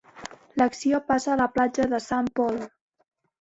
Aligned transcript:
L'acció 0.61 0.99
passa 1.11 1.31
a 1.33 1.37
la 1.41 1.47
platja 1.59 1.87
de 1.93 2.01
Sant 2.07 2.33
Pol. 2.41 2.59